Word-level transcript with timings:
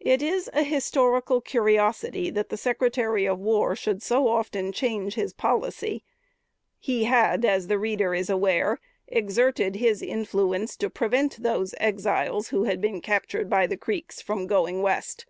It 0.00 0.22
is 0.22 0.50
a 0.52 0.64
historical 0.64 1.40
curiosity, 1.40 2.30
that 2.30 2.48
the 2.48 2.56
Secretary 2.56 3.26
of 3.26 3.38
War 3.38 3.76
should 3.76 4.02
so 4.02 4.26
often 4.26 4.72
change 4.72 5.14
his 5.14 5.32
policy. 5.32 6.02
He 6.80 7.04
had, 7.04 7.44
as 7.44 7.68
the 7.68 7.78
reader 7.78 8.12
is 8.12 8.28
aware, 8.28 8.80
exerted 9.06 9.76
his 9.76 10.02
influence 10.02 10.76
to 10.78 10.90
prevent 10.90 11.44
those 11.44 11.76
Exiles, 11.78 12.48
who 12.48 12.64
had 12.64 12.80
been 12.80 13.00
captured 13.00 13.48
by 13.48 13.68
the 13.68 13.76
Creeks, 13.76 14.20
from 14.20 14.48
going 14.48 14.82
West. 14.82 15.26